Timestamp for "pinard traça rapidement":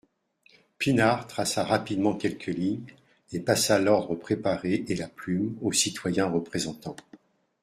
0.79-2.15